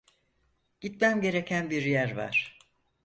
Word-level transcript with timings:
Gitmem 0.81 1.21
gereken 1.21 1.69
bir 1.69 1.81
yer 1.85 2.15
var. 2.15 2.59